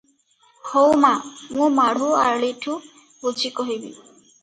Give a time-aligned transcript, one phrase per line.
[0.69, 1.11] ହଉ ମା,
[1.59, 2.81] ମୁଁ ମାଢ଼ୁ ଆଳିଠୁ
[3.23, 3.97] ବୁଝି କହିବି।"